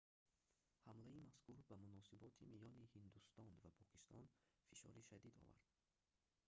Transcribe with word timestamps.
ҳамлаи 0.87 1.21
мазкур 1.27 1.57
ба 1.69 1.75
муносиботи 1.85 2.49
миёни 2.53 2.89
ҳиндустон 2.93 3.47
ва 3.63 3.69
покистон 3.81 4.23
фишори 4.67 5.01
шадид 5.09 5.35
овард 5.43 5.63